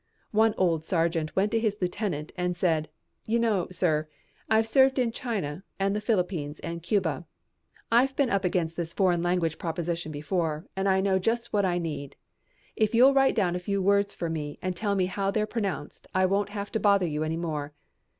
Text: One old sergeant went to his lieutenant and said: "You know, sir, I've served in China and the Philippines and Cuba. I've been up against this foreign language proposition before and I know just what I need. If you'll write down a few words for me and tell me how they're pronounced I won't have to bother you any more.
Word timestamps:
One 0.31 0.55
old 0.57 0.83
sergeant 0.83 1.35
went 1.35 1.51
to 1.51 1.59
his 1.59 1.77
lieutenant 1.79 2.31
and 2.35 2.57
said: 2.57 2.89
"You 3.27 3.37
know, 3.37 3.67
sir, 3.69 4.07
I've 4.49 4.67
served 4.67 4.97
in 4.97 5.11
China 5.11 5.63
and 5.79 5.95
the 5.95 6.01
Philippines 6.01 6.59
and 6.61 6.81
Cuba. 6.81 7.27
I've 7.91 8.15
been 8.15 8.31
up 8.31 8.43
against 8.43 8.75
this 8.75 8.93
foreign 8.93 9.21
language 9.21 9.59
proposition 9.59 10.11
before 10.11 10.65
and 10.75 10.89
I 10.89 11.01
know 11.01 11.19
just 11.19 11.53
what 11.53 11.65
I 11.65 11.77
need. 11.77 12.15
If 12.75 12.95
you'll 12.95 13.13
write 13.13 13.35
down 13.35 13.55
a 13.55 13.59
few 13.59 13.79
words 13.79 14.11
for 14.11 14.27
me 14.27 14.57
and 14.59 14.75
tell 14.75 14.95
me 14.95 15.05
how 15.05 15.29
they're 15.29 15.45
pronounced 15.45 16.07
I 16.15 16.25
won't 16.25 16.49
have 16.49 16.71
to 16.71 16.79
bother 16.79 17.05
you 17.05 17.21
any 17.21 17.37
more. 17.37 17.71